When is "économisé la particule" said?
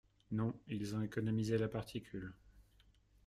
1.03-2.33